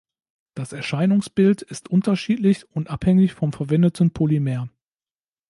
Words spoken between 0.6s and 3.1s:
Erscheinungsbild ist unterschiedlich und